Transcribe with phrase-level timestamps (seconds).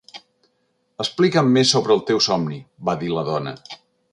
[1.03, 2.59] "Explica'm més sobre el teu somni",
[2.89, 3.55] va dir la dona.